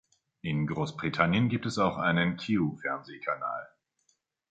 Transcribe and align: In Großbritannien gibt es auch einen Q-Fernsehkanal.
In 0.41 0.65
Großbritannien 0.65 1.47
gibt 1.47 1.67
es 1.67 1.77
auch 1.77 1.97
einen 1.97 2.35
Q-Fernsehkanal. 2.37 3.67